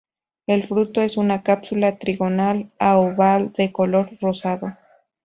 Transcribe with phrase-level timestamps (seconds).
[0.47, 4.75] El fruto es una cápsula trigonal a oval, de color rosado.